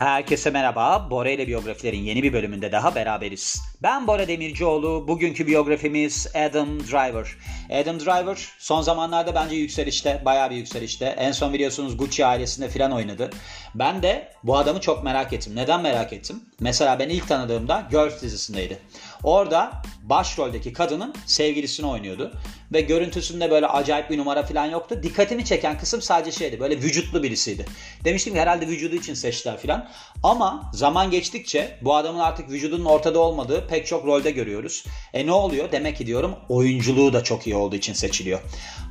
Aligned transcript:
Herkese 0.00 0.50
merhaba. 0.50 1.10
Bora 1.10 1.30
ile 1.30 1.46
biyografilerin 1.46 2.02
yeni 2.02 2.22
bir 2.22 2.32
bölümünde 2.32 2.72
daha 2.72 2.94
beraberiz. 2.94 3.62
Ben 3.82 4.06
Bora 4.06 4.28
Demircioğlu. 4.28 5.08
Bugünkü 5.08 5.46
biyografimiz 5.46 6.26
Adam 6.34 6.80
Driver. 6.80 7.36
Adam 7.70 8.00
Driver 8.00 8.48
son 8.58 8.82
zamanlarda 8.82 9.34
bence 9.34 9.56
yükselişte, 9.56 10.22
bayağı 10.24 10.50
bir 10.50 10.56
yükselişte. 10.56 11.06
En 11.06 11.32
son 11.32 11.52
biliyorsunuz 11.52 11.96
Gucci 11.96 12.26
ailesinde 12.26 12.68
filan 12.68 12.92
oynadı. 12.92 13.30
Ben 13.74 14.02
de 14.02 14.32
bu 14.42 14.56
adamı 14.56 14.80
çok 14.80 15.04
merak 15.04 15.32
ettim. 15.32 15.52
Neden 15.56 15.80
merak 15.82 16.12
ettim? 16.12 16.40
Mesela 16.60 16.98
ben 16.98 17.08
ilk 17.08 17.28
tanıdığımda 17.28 17.88
Girls 17.90 18.22
dizisindeydi. 18.22 18.78
Orada 19.22 19.82
başroldeki 20.02 20.72
kadının 20.72 21.14
sevgilisini 21.26 21.86
oynuyordu. 21.86 22.32
Ve 22.72 22.80
görüntüsünde 22.80 23.50
böyle 23.50 23.66
acayip 23.66 24.10
bir 24.10 24.18
numara 24.18 24.42
falan 24.42 24.66
yoktu. 24.66 25.00
Dikkatimi 25.02 25.44
çeken 25.44 25.78
kısım 25.78 26.02
sadece 26.02 26.38
şeydi. 26.38 26.60
Böyle 26.60 26.76
vücutlu 26.76 27.22
birisiydi. 27.22 27.66
Demiştim 28.04 28.34
ki 28.34 28.40
herhalde 28.40 28.66
vücudu 28.66 28.94
için 28.94 29.14
seçtiler 29.14 29.56
falan. 29.56 29.88
Ama 30.22 30.70
zaman 30.74 31.10
geçtikçe 31.10 31.78
bu 31.82 31.96
adamın 31.96 32.18
artık 32.18 32.50
vücudunun 32.50 32.84
ortada 32.84 33.18
olmadığı 33.18 33.66
pek 33.68 33.86
çok 33.86 34.06
rolde 34.06 34.30
görüyoruz. 34.30 34.84
E 35.12 35.26
ne 35.26 35.32
oluyor? 35.32 35.72
Demek 35.72 35.96
ki 35.96 36.06
diyorum 36.06 36.36
oyunculuğu 36.48 37.12
da 37.12 37.24
çok 37.24 37.46
iyi 37.46 37.56
olduğu 37.56 37.76
için 37.76 37.92
seçiliyor. 37.92 38.40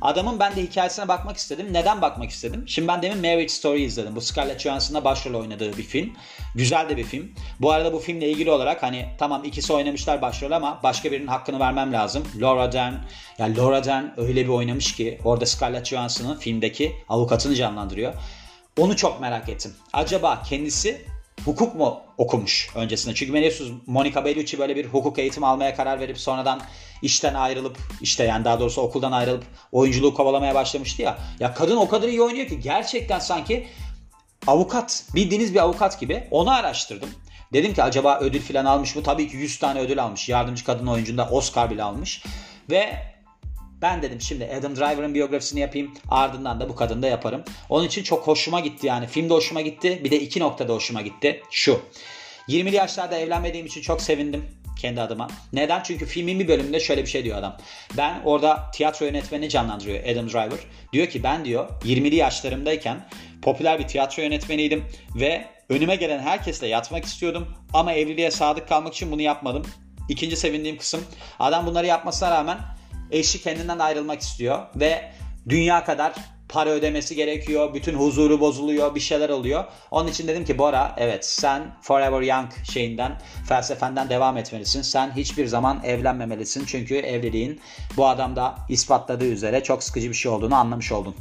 Adamın 0.02 0.38
ben 0.40 0.56
de 0.56 0.62
hikayesine 0.62 1.08
bakmak 1.08 1.36
istedim. 1.36 1.66
Neden 1.72 2.02
bakmak 2.02 2.30
istedim? 2.30 2.64
Şimdi 2.66 2.88
ben 2.88 3.02
demin 3.02 3.18
Marriage 3.18 3.48
Story 3.48 3.82
izledim. 3.82 4.16
Bu 4.16 4.20
Scarlett 4.20 4.60
Johansson'la 4.60 5.04
başrol 5.04 5.40
oynadığı 5.40 5.76
bir 5.76 5.82
film. 5.82 6.12
Güzel 6.54 6.88
de 6.88 6.96
bir 6.96 7.04
film. 7.04 7.32
Bu 7.60 7.72
arada 7.72 7.92
bu 7.92 7.98
filmle 7.98 8.28
ilgili 8.28 8.50
olarak 8.50 8.82
hani 8.82 9.08
tamam 9.18 9.44
ikisi 9.44 9.72
oynamışlar 9.72 10.22
başrol 10.22 10.50
ama 10.50 10.80
başka 10.82 11.12
birinin 11.12 11.26
hakkını 11.26 11.60
vermem 11.60 11.92
lazım. 11.92 12.24
Laura 12.40 12.72
Dern. 12.72 12.94
Yani 13.38 13.56
Laura 13.56 13.69
Dern 13.84 14.04
öyle 14.16 14.44
bir 14.44 14.48
oynamış 14.48 14.96
ki 14.96 15.18
orada 15.24 15.46
Scarlett 15.46 15.86
Johansson'ın 15.86 16.36
filmdeki 16.36 16.96
avukatını 17.08 17.54
canlandırıyor. 17.54 18.14
Onu 18.78 18.96
çok 18.96 19.20
merak 19.20 19.48
ettim. 19.48 19.72
Acaba 19.92 20.42
kendisi 20.42 21.06
hukuk 21.44 21.74
mu 21.74 22.00
okumuş 22.18 22.70
öncesinde? 22.74 23.14
Çünkü 23.14 23.34
biliyorsunuz 23.34 23.72
Monica 23.86 24.24
Bellucci 24.24 24.58
böyle 24.58 24.76
bir 24.76 24.86
hukuk 24.86 25.18
eğitimi 25.18 25.46
almaya 25.46 25.74
karar 25.74 26.00
verip 26.00 26.18
sonradan 26.18 26.60
işten 27.02 27.34
ayrılıp 27.34 27.78
işte 28.00 28.24
yani 28.24 28.44
daha 28.44 28.60
doğrusu 28.60 28.80
okuldan 28.80 29.12
ayrılıp 29.12 29.44
oyunculuğu 29.72 30.14
kovalamaya 30.14 30.54
başlamıştı 30.54 31.02
ya. 31.02 31.18
Ya 31.40 31.54
kadın 31.54 31.76
o 31.76 31.88
kadar 31.88 32.08
iyi 32.08 32.22
oynuyor 32.22 32.46
ki 32.46 32.60
gerçekten 32.60 33.18
sanki 33.18 33.66
avukat 34.46 35.04
bildiğiniz 35.14 35.54
bir 35.54 35.60
avukat 35.60 36.00
gibi 36.00 36.28
onu 36.30 36.50
araştırdım. 36.50 37.10
Dedim 37.52 37.74
ki 37.74 37.82
acaba 37.82 38.18
ödül 38.20 38.40
falan 38.40 38.64
almış 38.64 38.96
mı? 38.96 39.02
Tabii 39.02 39.28
ki 39.28 39.36
100 39.36 39.58
tane 39.58 39.80
ödül 39.80 40.02
almış. 40.02 40.28
Yardımcı 40.28 40.64
kadın 40.64 40.86
oyuncunda 40.86 41.28
Oscar 41.28 41.70
bile 41.70 41.82
almış. 41.82 42.22
Ve 42.70 42.96
ben 43.82 44.02
dedim 44.02 44.20
şimdi 44.20 44.50
Adam 44.58 44.76
Driver'ın 44.76 45.14
biyografisini 45.14 45.60
yapayım. 45.60 45.94
Ardından 46.10 46.60
da 46.60 46.68
bu 46.68 46.76
kadını 46.76 47.02
da 47.02 47.06
yaparım. 47.06 47.44
Onun 47.68 47.86
için 47.86 48.02
çok 48.02 48.26
hoşuma 48.26 48.60
gitti 48.60 48.86
yani. 48.86 49.06
Filmde 49.06 49.34
hoşuma 49.34 49.60
gitti. 49.60 50.00
Bir 50.04 50.10
de 50.10 50.20
iki 50.20 50.40
noktada 50.40 50.72
hoşuma 50.74 51.02
gitti. 51.02 51.42
Şu. 51.50 51.80
20'li 52.48 52.76
yaşlarda 52.76 53.18
evlenmediğim 53.18 53.66
için 53.66 53.80
çok 53.80 54.02
sevindim 54.02 54.44
kendi 54.80 55.00
adıma. 55.00 55.28
Neden? 55.52 55.82
Çünkü 55.82 56.06
filmin 56.06 56.40
bir 56.40 56.48
bölümünde 56.48 56.80
şöyle 56.80 57.02
bir 57.02 57.10
şey 57.10 57.24
diyor 57.24 57.38
adam. 57.38 57.56
Ben 57.96 58.20
orada 58.24 58.70
tiyatro 58.74 59.06
yönetmeni 59.06 59.48
canlandırıyor 59.48 60.04
Adam 60.04 60.28
Driver. 60.28 60.58
Diyor 60.92 61.06
ki 61.06 61.22
ben 61.22 61.44
diyor 61.44 61.68
20'li 61.84 62.14
yaşlarımdayken 62.14 63.08
popüler 63.42 63.78
bir 63.78 63.88
tiyatro 63.88 64.22
yönetmeniydim 64.22 64.84
ve 65.14 65.46
önüme 65.68 65.96
gelen 65.96 66.18
herkesle 66.18 66.66
yatmak 66.66 67.04
istiyordum 67.04 67.56
ama 67.72 67.92
evliliğe 67.92 68.30
sadık 68.30 68.68
kalmak 68.68 68.94
için 68.94 69.12
bunu 69.12 69.22
yapmadım. 69.22 69.62
İkinci 70.08 70.36
sevindiğim 70.36 70.78
kısım 70.78 71.04
adam 71.38 71.66
bunları 71.66 71.86
yapmasına 71.86 72.30
rağmen 72.30 72.58
eşi 73.10 73.42
kendinden 73.42 73.78
ayrılmak 73.78 74.20
istiyor 74.20 74.66
ve 74.76 75.12
dünya 75.48 75.84
kadar 75.84 76.12
para 76.50 76.70
ödemesi 76.70 77.14
gerekiyor. 77.14 77.74
Bütün 77.74 77.94
huzuru 77.94 78.40
bozuluyor. 78.40 78.94
Bir 78.94 79.00
şeyler 79.00 79.28
oluyor. 79.28 79.64
Onun 79.90 80.08
için 80.08 80.28
dedim 80.28 80.44
ki 80.44 80.58
Bora 80.58 80.94
evet 80.98 81.26
sen 81.26 81.62
Forever 81.82 82.20
Young 82.20 82.48
şeyinden 82.72 83.20
felsefenden 83.48 84.08
devam 84.08 84.36
etmelisin. 84.36 84.82
Sen 84.82 85.16
hiçbir 85.16 85.46
zaman 85.46 85.80
evlenmemelisin. 85.84 86.64
Çünkü 86.66 86.96
evliliğin 86.96 87.60
bu 87.96 88.06
adamda 88.06 88.54
ispatladığı 88.68 89.26
üzere 89.26 89.62
çok 89.62 89.82
sıkıcı 89.82 90.08
bir 90.08 90.14
şey 90.14 90.32
olduğunu 90.32 90.54
anlamış 90.54 90.92
oldun. 90.92 91.14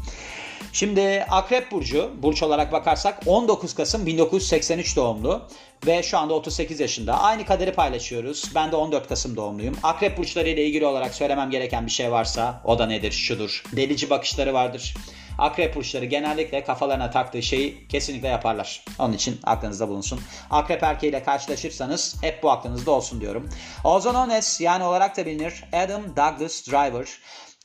Şimdi 0.74 1.25
Akrep 1.30 1.72
Burcu, 1.72 2.12
burç 2.24 2.44
olarak 2.44 2.72
bakarsak 2.72 3.19
19 3.25 3.75
Kasım 3.75 4.06
1983 4.06 4.96
doğumlu 4.96 5.41
ve 5.88 6.03
şu 6.03 6.18
anda 6.18 6.34
38 6.34 6.80
yaşında. 6.80 7.19
Aynı 7.19 7.46
kaderi 7.46 7.74
paylaşıyoruz. 7.74 8.52
Ben 8.56 8.72
de 8.72 8.75
14 8.75 9.07
Kasım 9.07 9.35
doğumluyum. 9.35 9.78
Akrep 9.84 10.18
burçları 10.18 10.50
ile 10.50 10.66
ilgili 10.66 10.85
olarak 10.85 11.13
söylemem 11.13 11.50
gereken 11.50 11.85
bir 11.85 11.91
şey 11.91 12.12
varsa 12.12 12.62
o 12.66 12.80
da 12.80 12.85
nedir? 12.85 13.12
Şudur. 13.12 13.63
Delici 13.75 14.09
bakışları 14.09 14.53
vardır. 14.53 14.94
Akrep 15.40 15.75
burçları 15.75 16.06
genellikle 16.06 16.63
kafalarına 16.63 17.12
taktığı 17.12 17.44
şeyi 17.44 17.88
kesinlikle 17.88 18.28
yaparlar. 18.28 18.84
Onun 19.00 19.13
için 19.13 19.40
aklınızda 19.44 19.88
bulunsun. 19.88 20.22
Akrep 20.50 20.84
erkeğiyle 20.84 21.24
karşılaşırsanız 21.24 22.18
hep 22.22 22.44
bu 22.44 22.51
aklınızda 22.51 22.91
olsun 22.91 23.22
diyorum. 23.22 23.50
Ozon 23.84 24.16
Ones 24.16 24.62
yani 24.62 24.84
olarak 24.84 25.18
da 25.18 25.25
bilinir 25.25 25.63
Adam 25.74 26.01
Douglas 26.03 26.68
Driver. 26.68 27.07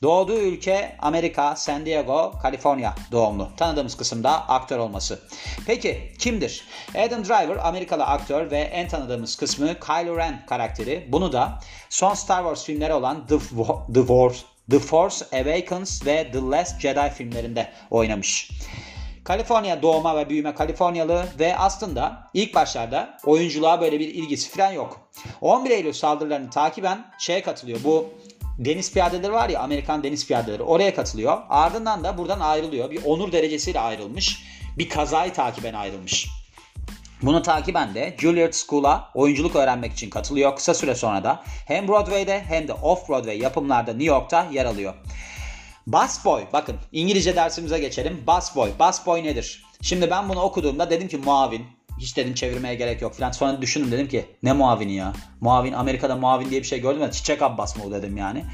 Doğduğu 0.03 0.39
ülke 0.39 0.95
Amerika, 0.99 1.55
San 1.55 1.85
Diego, 1.85 2.33
Kaliforniya 2.41 2.95
doğumlu. 3.11 3.49
Tanıdığımız 3.57 3.97
kısımda 3.97 4.49
aktör 4.49 4.77
olması. 4.77 5.19
Peki 5.67 6.13
kimdir? 6.19 6.63
Adam 6.95 7.25
Driver 7.25 7.67
Amerikalı 7.67 8.03
aktör 8.03 8.51
ve 8.51 8.57
en 8.57 8.87
tanıdığımız 8.87 9.35
kısmı 9.35 9.79
Kylo 9.79 10.17
Ren 10.17 10.45
karakteri. 10.45 11.07
Bunu 11.11 11.33
da 11.33 11.59
son 11.89 12.13
Star 12.13 12.37
Wars 12.37 12.65
filmleri 12.65 12.93
olan 12.93 13.27
The, 13.27 13.37
The, 13.93 13.99
Wars, 13.99 14.41
The 14.71 14.79
Force 14.79 15.25
Awakens 15.25 16.05
ve 16.05 16.31
The 16.31 16.41
Last 16.41 16.79
Jedi 16.79 17.09
filmlerinde 17.09 17.71
oynamış. 17.91 18.51
Kaliforniya 19.23 19.81
doğma 19.81 20.17
ve 20.17 20.29
büyüme 20.29 20.55
Kaliforniyalı 20.55 21.25
ve 21.39 21.57
aslında 21.57 22.29
ilk 22.33 22.55
başlarda 22.55 23.17
oyunculuğa 23.25 23.81
böyle 23.81 23.99
bir 23.99 24.07
ilgisi 24.07 24.49
falan 24.49 24.71
yok. 24.71 25.09
11 25.41 25.69
Eylül 25.69 25.93
saldırılarını 25.93 26.49
takiben 26.49 27.05
şeye 27.19 27.41
katılıyor. 27.41 27.79
Bu 27.83 28.13
deniz 28.59 28.93
piyadeleri 28.93 29.33
var 29.33 29.49
ya 29.49 29.59
Amerikan 29.59 30.03
deniz 30.03 30.27
piyadeleri 30.27 30.63
oraya 30.63 30.95
katılıyor. 30.95 31.37
Ardından 31.49 32.03
da 32.03 32.17
buradan 32.17 32.39
ayrılıyor. 32.39 32.91
Bir 32.91 33.03
onur 33.05 33.31
derecesiyle 33.31 33.79
ayrılmış. 33.79 34.43
Bir 34.77 34.89
kazayı 34.89 35.33
takiben 35.33 35.73
ayrılmış. 35.73 36.27
Bunu 37.21 37.41
takiben 37.41 37.95
de 37.95 38.15
Juilliard 38.19 38.53
School'a 38.53 39.11
oyunculuk 39.13 39.55
öğrenmek 39.55 39.93
için 39.93 40.09
katılıyor. 40.09 40.55
Kısa 40.55 40.73
süre 40.73 40.95
sonra 40.95 41.23
da 41.23 41.43
hem 41.67 41.87
Broadway'de 41.87 42.43
hem 42.47 42.67
de 42.67 42.71
Off-Broadway 42.71 43.37
yapımlarda 43.37 43.91
New 43.91 44.05
York'ta 44.05 44.47
yer 44.51 44.65
alıyor. 44.65 44.93
Bass 45.87 46.25
Boy, 46.25 46.43
bakın 46.53 46.75
İngilizce 46.91 47.35
dersimize 47.35 47.79
geçelim. 47.79 48.23
Bass 48.27 48.55
Boy, 48.55 48.69
Bass 48.79 49.05
Boy 49.05 49.23
nedir? 49.23 49.63
Şimdi 49.81 50.09
ben 50.09 50.29
bunu 50.29 50.41
okuduğumda 50.41 50.89
dedim 50.89 51.07
ki 51.07 51.17
muavin, 51.17 51.65
hiç 51.99 52.17
dedim 52.17 52.33
çevirmeye 52.33 52.75
gerek 52.75 53.01
yok 53.01 53.13
falan. 53.13 53.31
Sonra 53.31 53.61
düşündüm 53.61 53.91
dedim 53.91 54.07
ki 54.07 54.25
ne 54.43 54.53
muavini 54.53 54.93
ya? 54.93 55.13
Muavin 55.41 55.73
Amerika'da 55.73 56.15
muavin 56.15 56.49
diye 56.49 56.61
bir 56.61 56.67
şey 56.67 56.81
gördüm 56.81 57.01
ya 57.01 57.11
Çiçek 57.11 57.41
Abbas 57.41 57.77
mı 57.77 57.83
o 57.87 57.91
dedim 57.91 58.17
yani. 58.17 58.45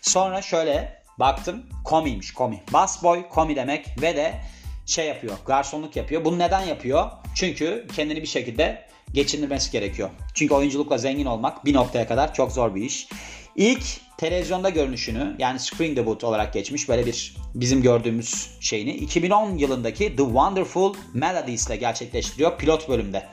Sonra 0.00 0.42
şöyle 0.42 1.02
baktım 1.18 1.66
komiymiş 1.84 2.32
komi. 2.32 2.62
Bass 2.72 3.02
boy 3.02 3.28
komi 3.28 3.56
demek 3.56 4.02
ve 4.02 4.16
de 4.16 4.40
şey 4.86 5.06
yapıyor 5.06 5.34
garsonluk 5.46 5.96
yapıyor. 5.96 6.24
Bunu 6.24 6.38
neden 6.38 6.60
yapıyor? 6.60 7.10
Çünkü 7.34 7.86
kendini 7.96 8.22
bir 8.22 8.26
şekilde 8.26 8.86
geçindirmesi 9.12 9.72
gerekiyor. 9.72 10.10
Çünkü 10.34 10.54
oyunculukla 10.54 10.98
zengin 10.98 11.26
olmak 11.26 11.64
bir 11.64 11.74
noktaya 11.74 12.06
kadar 12.08 12.34
çok 12.34 12.52
zor 12.52 12.74
bir 12.74 12.82
iş. 12.82 13.08
İlk 13.56 14.00
televizyonda 14.18 14.70
görünüşünü 14.70 15.36
yani 15.38 15.60
screen 15.60 15.96
debut 15.96 16.24
olarak 16.24 16.52
geçmiş 16.52 16.88
böyle 16.88 17.06
bir 17.06 17.36
bizim 17.54 17.82
gördüğümüz 17.82 18.50
şeyini 18.60 18.90
2010 18.90 19.58
yılındaki 19.58 20.16
The 20.16 20.24
Wonderful 20.24 20.94
Melodies 21.14 21.66
ile 21.66 21.76
gerçekleştiriyor 21.76 22.58
pilot 22.58 22.88
bölümde. 22.88 23.26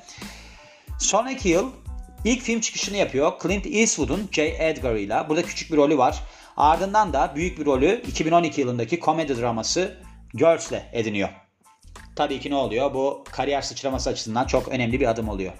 Sonraki 1.00 1.50
yıl 1.50 1.72
ilk 2.25 2.41
film 2.41 2.61
çıkışını 2.61 2.97
yapıyor 2.97 3.34
Clint 3.44 3.66
Eastwood'un 3.66 4.29
J. 4.31 4.56
Edgar 4.59 4.95
ile. 4.95 5.25
Burada 5.29 5.44
küçük 5.44 5.72
bir 5.72 5.78
rolü 5.78 5.97
var. 5.97 6.19
Ardından 6.57 7.13
da 7.13 7.34
büyük 7.35 7.59
bir 7.59 7.66
rolü 7.66 8.01
2012 8.07 8.61
yılındaki 8.61 9.00
komedi 9.00 9.41
draması 9.41 9.97
Girls 10.34 10.72
ile 10.72 10.90
ediniyor. 10.93 11.29
Tabii 12.16 12.40
ki 12.40 12.49
ne 12.49 12.55
oluyor? 12.55 12.93
Bu 12.93 13.23
kariyer 13.31 13.61
sıçraması 13.61 14.09
açısından 14.09 14.47
çok 14.47 14.67
önemli 14.67 14.99
bir 14.99 15.08
adım 15.08 15.29
oluyor. 15.29 15.53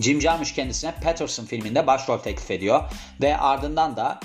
Jim 0.00 0.20
Jarmusch 0.20 0.54
kendisine 0.54 0.94
Patterson 1.02 1.44
filminde 1.44 1.86
başrol 1.86 2.18
teklif 2.18 2.50
ediyor 2.50 2.82
ve 3.20 3.36
ardından 3.36 3.96
da 3.96 4.20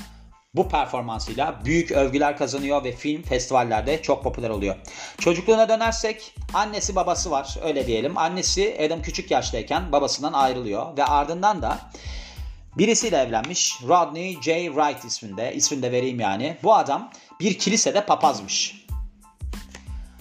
bu 0.55 0.69
performansıyla 0.69 1.65
büyük 1.65 1.91
övgüler 1.91 2.37
kazanıyor 2.37 2.83
ve 2.83 2.91
film 2.91 3.21
festivallerde 3.21 4.01
çok 4.01 4.23
popüler 4.23 4.49
oluyor. 4.49 4.75
Çocukluğuna 5.17 5.69
dönersek 5.69 6.35
annesi 6.53 6.95
babası 6.95 7.31
var 7.31 7.57
öyle 7.63 7.87
diyelim. 7.87 8.17
Annesi 8.17 8.77
Adam 8.85 9.01
küçük 9.01 9.31
yaştayken 9.31 9.91
babasından 9.91 10.33
ayrılıyor 10.33 10.97
ve 10.97 11.05
ardından 11.05 11.61
da 11.61 11.79
birisiyle 12.77 13.17
evlenmiş 13.17 13.75
Rodney 13.87 14.37
J. 14.41 14.65
Wright 14.65 15.05
isminde. 15.05 15.53
İsmini 15.55 15.83
de 15.83 15.91
vereyim 15.91 16.19
yani. 16.19 16.57
Bu 16.63 16.75
adam 16.75 17.11
bir 17.39 17.59
kilisede 17.59 18.05
papazmış. 18.05 18.85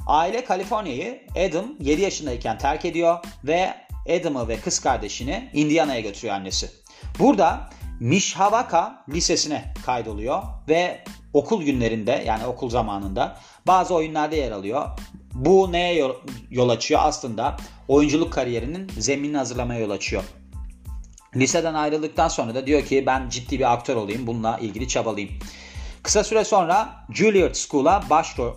Aile 0.06 0.44
Kaliforniya'yı 0.44 1.22
Adam 1.48 1.66
7 1.80 2.02
yaşındayken 2.02 2.58
terk 2.58 2.84
ediyor 2.84 3.18
ve 3.44 3.74
Adam'ı 4.10 4.48
ve 4.48 4.60
kız 4.60 4.78
kardeşini 4.78 5.50
Indiana'ya 5.52 6.00
götürüyor 6.00 6.34
annesi. 6.34 6.70
Burada 7.18 7.70
Mishawaka 8.00 9.04
Lisesi'ne 9.08 9.74
kaydoluyor 9.86 10.42
ve 10.68 11.04
okul 11.32 11.62
günlerinde 11.62 12.24
yani 12.26 12.46
okul 12.46 12.70
zamanında 12.70 13.36
bazı 13.66 13.94
oyunlarda 13.94 14.36
yer 14.36 14.52
alıyor. 14.52 14.88
Bu 15.34 15.72
neye 15.72 16.12
yol, 16.50 16.68
açıyor? 16.68 17.00
Aslında 17.04 17.56
oyunculuk 17.88 18.32
kariyerinin 18.32 18.88
zeminini 18.98 19.36
hazırlamaya 19.36 19.80
yol 19.80 19.90
açıyor. 19.90 20.24
Liseden 21.36 21.74
ayrıldıktan 21.74 22.28
sonra 22.28 22.54
da 22.54 22.66
diyor 22.66 22.84
ki 22.84 23.06
ben 23.06 23.28
ciddi 23.28 23.58
bir 23.58 23.72
aktör 23.72 23.96
olayım 23.96 24.26
bununla 24.26 24.58
ilgili 24.58 24.88
çabalayayım. 24.88 25.38
Kısa 26.02 26.24
süre 26.24 26.44
sonra 26.44 26.88
Juilliard 27.10 27.54
School'a 27.54 28.02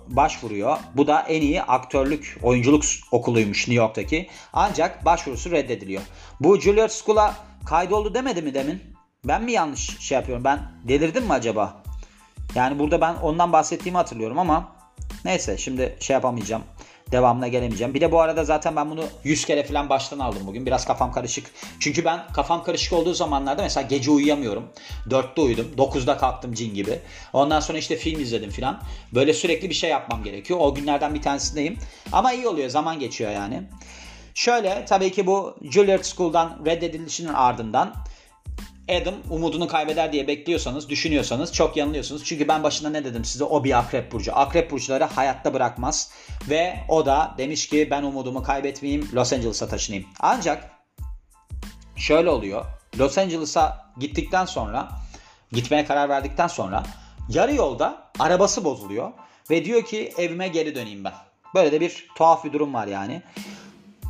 başvuruyor. 0.08 0.78
Bu 0.96 1.08
da 1.08 1.20
en 1.22 1.42
iyi 1.42 1.62
aktörlük, 1.62 2.38
oyunculuk 2.44 2.84
okuluymuş 3.12 3.68
New 3.68 3.84
York'taki. 3.84 4.30
Ancak 4.54 5.06
başvurusu 5.06 5.52
reddediliyor. 5.52 6.02
Bu 6.40 6.60
Juilliard 6.60 6.90
School'a 6.90 7.36
kaydoldu 7.66 8.14
demedi 8.14 8.42
mi 8.42 8.54
demin? 8.54 8.84
Ben 9.26 9.44
mi 9.44 9.52
yanlış 9.52 10.00
şey 10.00 10.16
yapıyorum? 10.16 10.44
Ben 10.44 10.60
delirdim 10.88 11.24
mi 11.24 11.34
acaba? 11.34 11.84
Yani 12.56 12.80
burada 12.80 13.02
ben 13.02 13.16
ondan 13.16 13.54
bahsettiğimi 13.54 13.98
hatırlıyorum 13.98 14.40
ama 14.40 14.72
neyse 15.26 15.58
şimdi 15.58 15.98
şey 16.00 16.14
yapamayacağım 16.14 16.64
devamına 17.12 17.48
gelemeyeceğim. 17.48 17.94
Bir 17.94 18.02
de 18.02 18.12
bu 18.12 18.22
arada 18.22 18.44
zaten 18.44 18.76
ben 18.76 18.92
bunu 18.92 19.04
100 19.24 19.46
kere 19.46 19.64
falan 19.64 19.90
baştan 19.90 20.20
aldım 20.20 20.42
bugün. 20.48 20.66
Biraz 20.66 20.86
kafam 20.86 21.12
karışık. 21.12 21.46
Çünkü 21.80 22.06
ben 22.06 22.28
kafam 22.34 22.64
karışık 22.64 22.94
olduğu 22.94 23.14
zamanlarda 23.14 23.62
mesela 23.62 23.88
gece 23.88 24.12
uyuyamıyorum. 24.12 24.64
4'te 25.10 25.42
uyudum. 25.42 25.68
9'da 25.78 26.18
kalktım 26.18 26.54
cin 26.54 26.74
gibi. 26.74 27.00
Ondan 27.34 27.60
sonra 27.60 27.78
işte 27.78 27.96
film 27.96 28.20
izledim 28.20 28.50
falan. 28.50 28.82
Böyle 29.14 29.34
sürekli 29.34 29.70
bir 29.70 29.76
şey 29.76 29.90
yapmam 29.90 30.24
gerekiyor. 30.24 30.60
O 30.62 30.76
günlerden 30.76 31.16
bir 31.16 31.22
tanesindeyim. 31.22 31.78
Ama 32.12 32.34
iyi 32.34 32.48
oluyor. 32.48 32.70
Zaman 32.70 33.00
geçiyor 33.00 33.32
yani. 33.32 33.64
Şöyle 34.36 34.86
tabii 34.86 35.12
ki 35.12 35.28
bu 35.28 35.56
Juilliard 35.72 36.04
School'dan 36.04 36.62
reddedilişinin 36.66 37.34
ardından 37.34 37.94
Adam 38.90 39.16
umudunu 39.30 39.68
kaybeder 39.68 40.14
diye 40.14 40.28
bekliyorsanız, 40.28 40.90
düşünüyorsanız 40.90 41.54
çok 41.54 41.78
yanılıyorsunuz. 41.78 42.24
Çünkü 42.26 42.48
ben 42.48 42.64
başında 42.64 42.90
ne 42.90 43.06
dedim 43.06 43.26
size? 43.26 43.44
O 43.44 43.64
bir 43.64 43.80
akrep 43.80 44.12
burcu. 44.12 44.36
Akrep 44.36 44.72
burçları 44.72 45.04
hayatta 45.04 45.54
bırakmaz. 45.54 46.12
Ve 46.50 46.80
o 46.90 47.06
da 47.06 47.36
demiş 47.38 47.70
ki 47.70 47.88
ben 47.92 48.04
umudumu 48.04 48.44
kaybetmeyeyim, 48.44 49.10
Los 49.14 49.34
Angeles'a 49.34 49.68
taşınayım. 49.68 50.06
Ancak 50.20 50.72
şöyle 51.96 52.30
oluyor. 52.30 52.66
Los 53.00 53.18
Angeles'a 53.18 53.92
gittikten 54.00 54.46
sonra, 54.46 54.90
gitmeye 55.52 55.86
karar 55.86 56.10
verdikten 56.10 56.48
sonra 56.48 56.84
yarı 57.30 57.56
yolda 57.56 58.12
arabası 58.20 58.66
bozuluyor. 58.66 59.12
Ve 59.50 59.66
diyor 59.66 59.86
ki 59.86 60.14
evime 60.18 60.48
geri 60.48 60.76
döneyim 60.76 61.04
ben. 61.04 61.14
Böyle 61.56 61.72
de 61.72 61.82
bir 61.82 62.08
tuhaf 62.16 62.44
bir 62.44 62.54
durum 62.54 62.74
var 62.74 62.88
yani. 62.88 63.22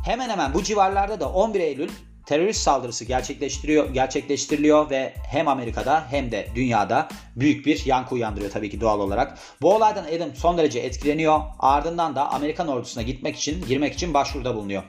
Hemen 0.04 0.30
hemen 0.30 0.54
bu 0.54 0.62
civarlarda 0.62 1.20
da 1.20 1.28
11 1.28 1.60
Eylül 1.60 1.90
terörist 2.26 2.60
saldırısı 2.60 3.04
gerçekleştiriyor, 3.04 3.94
gerçekleştiriliyor 3.94 4.90
ve 4.90 5.14
hem 5.30 5.48
Amerika'da 5.48 6.06
hem 6.10 6.32
de 6.32 6.48
dünyada 6.54 7.08
büyük 7.36 7.66
bir 7.66 7.86
yankı 7.86 8.14
uyandırıyor 8.14 8.50
tabii 8.50 8.70
ki 8.70 8.80
doğal 8.80 9.00
olarak. 9.00 9.38
Bu 9.62 9.74
olaydan 9.74 10.04
Adam 10.04 10.34
son 10.34 10.58
derece 10.58 10.78
etkileniyor. 10.78 11.40
Ardından 11.58 12.14
da 12.14 12.30
Amerikan 12.30 12.68
ordusuna 12.68 13.02
gitmek 13.02 13.36
için, 13.36 13.66
girmek 13.66 13.94
için 13.94 14.14
başvuruda 14.14 14.54
bulunuyor. 14.54 14.82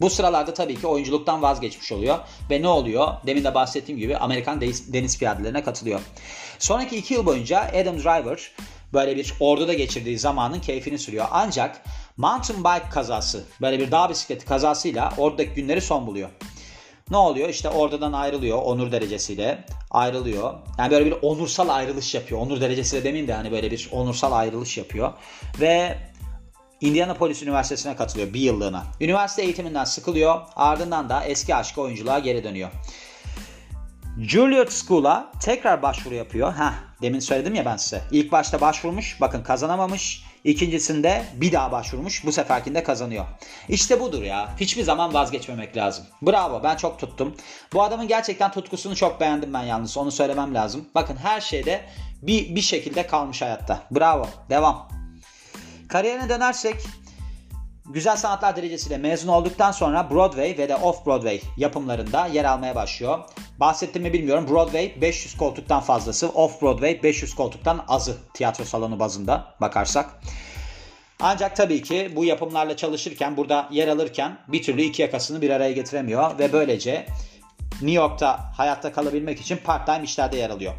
Bu 0.00 0.10
sıralarda 0.10 0.54
tabii 0.54 0.80
ki 0.80 0.86
oyunculuktan 0.86 1.42
vazgeçmiş 1.42 1.92
oluyor. 1.92 2.18
Ve 2.50 2.62
ne 2.62 2.68
oluyor? 2.68 3.08
Demin 3.26 3.44
de 3.44 3.54
bahsettiğim 3.54 4.00
gibi 4.00 4.16
Amerikan 4.16 4.60
deniz 4.60 5.18
piyadelerine 5.18 5.64
katılıyor. 5.64 6.00
Sonraki 6.58 6.96
iki 6.96 7.14
yıl 7.14 7.26
boyunca 7.26 7.60
Adam 7.60 7.98
Driver 7.98 8.52
böyle 8.92 9.16
bir 9.16 9.34
orduda 9.40 9.74
geçirdiği 9.74 10.18
zamanın 10.18 10.60
keyfini 10.60 10.98
sürüyor. 10.98 11.26
Ancak 11.30 11.82
mountain 12.16 12.64
bike 12.64 12.88
kazası 12.90 13.44
böyle 13.60 13.78
bir 13.78 13.90
dağ 13.90 14.08
bisikleti 14.08 14.46
kazasıyla 14.46 15.12
oradaki 15.18 15.54
günleri 15.54 15.80
son 15.80 16.06
buluyor. 16.06 16.28
Ne 17.10 17.16
oluyor? 17.16 17.48
İşte 17.48 17.68
oradan 17.68 18.12
ayrılıyor 18.12 18.58
onur 18.62 18.92
derecesiyle 18.92 19.64
ayrılıyor. 19.90 20.54
Yani 20.78 20.90
böyle 20.90 21.06
bir 21.06 21.16
onursal 21.22 21.68
ayrılış 21.68 22.14
yapıyor. 22.14 22.40
Onur 22.40 22.60
derecesiyle 22.60 23.04
demeyeyim 23.04 23.28
de 23.28 23.34
hani 23.34 23.52
böyle 23.52 23.70
bir 23.70 23.88
onursal 23.92 24.32
ayrılış 24.32 24.78
yapıyor. 24.78 25.12
Ve 25.60 25.98
Indianapolis 26.80 27.42
Üniversitesi'ne 27.42 27.96
katılıyor 27.96 28.34
bir 28.34 28.40
yıllığına. 28.40 28.84
Üniversite 29.00 29.42
eğitiminden 29.42 29.84
sıkılıyor. 29.84 30.40
Ardından 30.56 31.08
da 31.08 31.24
eski 31.24 31.54
aşkı 31.54 31.80
oyunculuğa 31.80 32.18
geri 32.18 32.44
dönüyor. 32.44 32.70
Juilliard 34.20 34.70
School'a 34.70 35.32
tekrar 35.42 35.82
başvuru 35.82 36.14
yapıyor. 36.14 36.52
Heh, 36.52 36.72
demin 37.02 37.20
söyledim 37.20 37.54
ya 37.54 37.64
ben 37.64 37.76
size. 37.76 38.02
İlk 38.10 38.32
başta 38.32 38.60
başvurmuş, 38.60 39.20
bakın 39.20 39.42
kazanamamış. 39.42 40.25
İkincisinde 40.46 41.24
bir 41.34 41.52
daha 41.52 41.72
başvurmuş, 41.72 42.24
bu 42.24 42.32
seferkinde 42.32 42.82
kazanıyor. 42.82 43.24
İşte 43.68 44.00
budur 44.00 44.22
ya. 44.22 44.48
Hiçbir 44.60 44.82
zaman 44.82 45.14
vazgeçmemek 45.14 45.76
lazım. 45.76 46.04
Bravo, 46.22 46.62
ben 46.62 46.76
çok 46.76 46.98
tuttum. 46.98 47.36
Bu 47.72 47.82
adamın 47.82 48.08
gerçekten 48.08 48.52
tutkusunu 48.52 48.96
çok 48.96 49.20
beğendim 49.20 49.54
ben 49.54 49.62
yalnız. 49.62 49.96
Onu 49.96 50.10
söylemem 50.10 50.54
lazım. 50.54 50.88
Bakın 50.94 51.16
her 51.16 51.40
şeyde 51.40 51.84
bir, 52.22 52.54
bir 52.54 52.60
şekilde 52.60 53.06
kalmış 53.06 53.42
hayatta. 53.42 53.82
Bravo, 53.90 54.28
devam. 54.50 54.88
Kariyerine 55.88 56.28
dönersek 56.28 56.76
Güzel 57.88 58.16
Sanatlar 58.16 58.56
derecesiyle 58.56 58.98
mezun 58.98 59.28
olduktan 59.28 59.72
sonra 59.72 60.10
Broadway 60.10 60.58
ve 60.58 60.68
de 60.68 60.74
Off-Broadway 60.74 61.40
yapımlarında 61.56 62.26
yer 62.26 62.44
almaya 62.44 62.74
başlıyor. 62.74 63.18
Bahsettim 63.60 64.02
mi 64.02 64.12
bilmiyorum. 64.12 64.46
Broadway 64.50 65.00
500 65.00 65.36
koltuktan 65.36 65.80
fazlası, 65.80 66.26
Off-Broadway 66.26 67.02
500 67.02 67.34
koltuktan 67.34 67.84
azı 67.88 68.16
tiyatro 68.34 68.64
salonu 68.64 69.00
bazında 69.00 69.54
bakarsak. 69.60 70.10
Ancak 71.20 71.56
tabii 71.56 71.82
ki 71.82 72.12
bu 72.16 72.24
yapımlarla 72.24 72.76
çalışırken, 72.76 73.36
burada 73.36 73.68
yer 73.70 73.88
alırken 73.88 74.38
bir 74.48 74.62
türlü 74.62 74.82
iki 74.82 75.02
yakasını 75.02 75.42
bir 75.42 75.50
araya 75.50 75.72
getiremiyor 75.72 76.38
ve 76.38 76.52
böylece 76.52 77.06
New 77.72 77.92
York'ta 77.92 78.52
hayatta 78.56 78.92
kalabilmek 78.92 79.40
için 79.40 79.56
part-time 79.56 80.04
işlerde 80.04 80.36
yer 80.36 80.50
alıyor. 80.50 80.74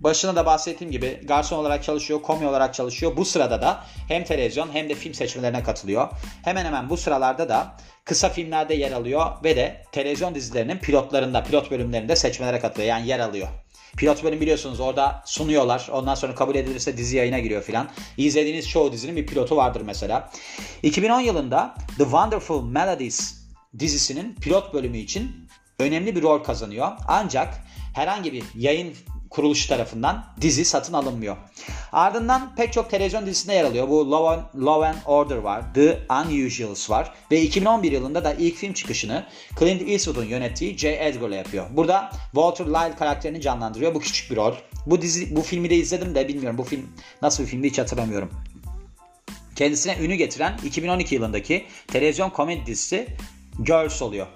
Başına 0.00 0.36
da 0.36 0.46
bahsettiğim 0.46 0.90
gibi 0.92 1.20
garson 1.24 1.58
olarak 1.58 1.84
çalışıyor, 1.84 2.22
komi 2.22 2.46
olarak 2.46 2.74
çalışıyor. 2.74 3.16
Bu 3.16 3.24
sırada 3.24 3.62
da 3.62 3.84
hem 4.08 4.24
televizyon 4.24 4.68
hem 4.72 4.88
de 4.88 4.94
film 4.94 5.14
seçmelerine 5.14 5.62
katılıyor. 5.62 6.08
Hemen 6.44 6.64
hemen 6.64 6.90
bu 6.90 6.96
sıralarda 6.96 7.48
da 7.48 7.76
kısa 8.04 8.28
filmlerde 8.28 8.74
yer 8.74 8.92
alıyor 8.92 9.26
ve 9.44 9.56
de 9.56 9.84
televizyon 9.92 10.34
dizilerinin 10.34 10.78
pilotlarında, 10.78 11.42
pilot 11.42 11.70
bölümlerinde 11.70 12.16
seçmelere 12.16 12.58
katılıyor. 12.58 12.88
Yani 12.88 13.08
yer 13.08 13.20
alıyor. 13.20 13.48
Pilot 13.96 14.24
bölüm 14.24 14.40
biliyorsunuz 14.40 14.80
orada 14.80 15.22
sunuyorlar. 15.26 15.88
Ondan 15.92 16.14
sonra 16.14 16.34
kabul 16.34 16.54
edilirse 16.54 16.96
dizi 16.96 17.16
yayına 17.16 17.38
giriyor 17.38 17.62
filan. 17.62 17.88
İzlediğiniz 18.16 18.68
çoğu 18.68 18.92
dizinin 18.92 19.16
bir 19.16 19.26
pilotu 19.26 19.56
vardır 19.56 19.82
mesela. 19.86 20.30
2010 20.82 21.20
yılında 21.20 21.74
The 21.98 22.04
Wonderful 22.04 22.62
Melodies 22.62 23.34
dizisinin 23.78 24.34
pilot 24.34 24.74
bölümü 24.74 24.98
için 24.98 25.48
önemli 25.78 26.16
bir 26.16 26.22
rol 26.22 26.44
kazanıyor. 26.44 26.88
Ancak 27.08 27.54
herhangi 27.94 28.32
bir 28.32 28.44
yayın 28.54 28.94
kuruluş 29.34 29.66
tarafından 29.66 30.24
dizi 30.40 30.64
satın 30.64 30.92
alınmıyor. 30.92 31.36
Ardından 31.92 32.54
pek 32.56 32.72
çok 32.72 32.90
televizyon 32.90 33.26
dizisinde 33.26 33.54
yer 33.54 33.64
alıyor. 33.64 33.88
Bu 33.88 34.10
Law 34.10 34.28
and, 34.28 34.66
Law 34.66 34.88
and 34.88 34.96
Order 35.06 35.36
var, 35.36 35.74
The 35.74 35.98
Unusuals 36.10 36.90
var 36.90 37.14
ve 37.30 37.42
2011 37.42 37.92
yılında 37.92 38.24
da 38.24 38.34
ilk 38.34 38.56
film 38.56 38.72
çıkışını 38.72 39.26
Clint 39.58 39.88
Eastwood'un 39.88 40.24
yönettiği 40.24 40.78
J. 40.78 40.88
Edgar'la 41.00 41.34
yapıyor. 41.34 41.66
Burada 41.70 42.10
Walter 42.32 42.66
Lyle 42.66 42.96
karakterini 42.96 43.40
canlandırıyor. 43.40 43.94
Bu 43.94 44.00
küçük 44.00 44.30
bir 44.30 44.36
rol. 44.36 44.54
Bu 44.86 45.02
dizi, 45.02 45.36
bu 45.36 45.42
filmi 45.42 45.70
de 45.70 45.76
izledim 45.76 46.14
de 46.14 46.28
bilmiyorum 46.28 46.58
bu 46.58 46.64
film 46.64 46.88
nasıl 47.22 47.42
bir 47.42 47.48
filmdi 47.48 47.70
hiç 47.70 47.78
hatırlamıyorum. 47.78 48.30
Kendisine 49.56 49.96
ünü 50.00 50.14
getiren 50.14 50.58
2012 50.64 51.14
yılındaki 51.14 51.66
televizyon 51.86 52.30
komedi 52.30 52.66
dizisi 52.66 53.08
Girls 53.62 54.02
oluyor. 54.02 54.26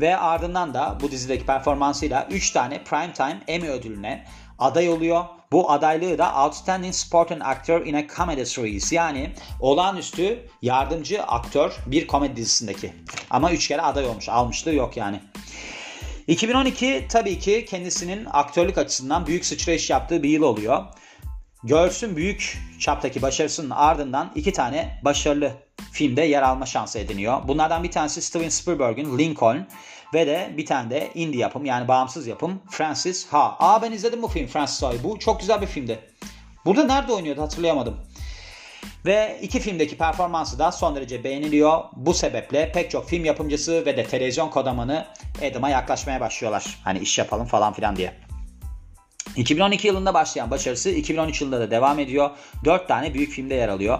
Ve 0.00 0.16
ardından 0.16 0.74
da 0.74 0.98
bu 1.00 1.10
dizideki 1.10 1.46
performansıyla 1.46 2.28
3 2.30 2.50
tane 2.50 2.84
Primetime 2.84 3.40
Emmy 3.48 3.68
ödülüne 3.68 4.24
aday 4.58 4.88
oluyor. 4.88 5.24
Bu 5.52 5.70
adaylığı 5.70 6.18
da 6.18 6.44
Outstanding 6.44 6.94
Supporting 6.94 7.42
Actor 7.44 7.86
in 7.86 7.94
a 7.94 8.06
Comedy 8.16 8.44
Series 8.44 8.92
yani 8.92 9.30
olağanüstü 9.60 10.48
yardımcı 10.62 11.22
aktör 11.22 11.72
bir 11.86 12.06
komedi 12.06 12.36
dizisindeki. 12.36 12.92
Ama 13.30 13.52
3 13.52 13.68
kere 13.68 13.82
aday 13.82 14.06
olmuş. 14.06 14.28
Almışlığı 14.28 14.74
yok 14.74 14.96
yani. 14.96 15.20
2012 16.26 17.06
tabii 17.08 17.38
ki 17.38 17.64
kendisinin 17.68 18.26
aktörlük 18.32 18.78
açısından 18.78 19.26
büyük 19.26 19.46
sıçrayış 19.46 19.90
yaptığı 19.90 20.22
bir 20.22 20.28
yıl 20.28 20.42
oluyor. 20.42 20.84
Görsün 21.64 22.16
büyük 22.16 22.58
çaptaki 22.80 23.22
başarısının 23.22 23.70
ardından 23.70 24.32
iki 24.34 24.52
tane 24.52 25.00
başarılı 25.04 25.52
filmde 25.94 26.22
yer 26.22 26.42
alma 26.42 26.66
şansı 26.66 26.98
ediniyor. 26.98 27.48
Bunlardan 27.48 27.84
bir 27.84 27.90
tanesi 27.90 28.22
Steven 28.22 28.48
Spielberg'in 28.48 29.18
Lincoln 29.18 29.66
ve 30.14 30.26
de 30.26 30.54
bir 30.56 30.66
tane 30.66 30.90
de 30.90 31.10
indie 31.14 31.40
yapım 31.40 31.64
yani 31.64 31.88
bağımsız 31.88 32.26
yapım 32.26 32.62
Francis 32.70 33.26
Ha. 33.28 33.56
Aa 33.58 33.82
ben 33.82 33.92
izledim 33.92 34.22
bu 34.22 34.28
film 34.28 34.46
Francis 34.46 34.82
Ha'yı. 34.82 35.04
Bu 35.04 35.18
çok 35.18 35.40
güzel 35.40 35.60
bir 35.60 35.66
filmdi. 35.66 35.98
Burada 36.64 36.84
nerede 36.84 37.12
oynuyordu 37.12 37.42
hatırlayamadım. 37.42 37.96
Ve 39.06 39.38
iki 39.42 39.60
filmdeki 39.60 39.98
performansı 39.98 40.58
da 40.58 40.72
son 40.72 40.96
derece 40.96 41.24
beğeniliyor. 41.24 41.84
Bu 41.96 42.14
sebeple 42.14 42.72
pek 42.72 42.90
çok 42.90 43.08
film 43.08 43.24
yapımcısı 43.24 43.86
ve 43.86 43.96
de 43.96 44.04
televizyon 44.04 44.48
kodamanı 44.48 45.06
Adam'a 45.50 45.70
yaklaşmaya 45.70 46.20
başlıyorlar. 46.20 46.78
Hani 46.84 46.98
iş 46.98 47.18
yapalım 47.18 47.46
falan 47.46 47.72
filan 47.72 47.96
diye. 47.96 48.14
2012 49.36 49.86
yılında 49.86 50.14
başlayan 50.14 50.50
başarısı 50.50 50.90
2013 50.90 51.40
yılında 51.40 51.60
da 51.60 51.70
devam 51.70 51.98
ediyor. 51.98 52.30
4 52.64 52.88
tane 52.88 53.14
büyük 53.14 53.30
filmde 53.32 53.54
yer 53.54 53.68
alıyor. 53.68 53.98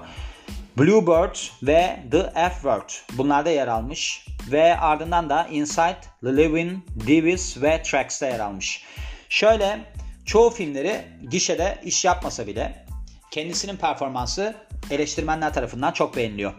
Bluebird 0.78 1.37
ve 1.62 2.00
The 2.11 2.33
F-Word 2.35 2.90
bunlarda 3.19 3.50
yer 3.50 3.69
almış 3.69 4.26
ve 4.50 4.78
ardından 4.78 5.31
da 5.31 5.47
Inside, 5.50 6.00
Living, 6.25 6.78
Davis 7.00 7.62
ve 7.62 7.83
Tracks'ta 7.83 8.26
yer 8.26 8.40
almış. 8.40 8.85
Şöyle 9.28 9.81
çoğu 10.26 10.50
filmleri 10.50 11.04
gişede 11.31 11.81
iş 11.85 12.04
yapmasa 12.04 12.47
bile 12.47 12.87
kendisinin 13.31 13.76
performansı 13.76 14.54
eleştirmenler 14.90 15.54
tarafından 15.54 15.93
çok 15.93 16.16
beğeniliyor. 16.16 16.54